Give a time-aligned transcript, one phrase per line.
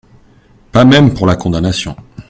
[0.71, 1.95] Pas même pour la condamnation.